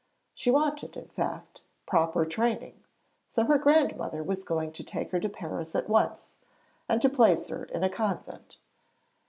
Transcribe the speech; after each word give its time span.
She 0.33 0.49
wanted, 0.49 0.97
in 0.97 1.09
fact, 1.09 1.61
proper 1.85 2.25
training, 2.25 2.83
so 3.27 3.43
her 3.45 3.59
grandmother 3.59 4.23
was 4.23 4.41
going 4.43 4.71
to 4.71 4.83
take 4.83 5.11
her 5.11 5.19
to 5.19 5.29
Paris 5.29 5.75
at 5.75 5.87
once, 5.89 6.37
and 6.89 6.99
to 7.03 7.07
place 7.07 7.49
her 7.49 7.65
in 7.65 7.83
a 7.83 7.89
convent. 7.89 8.57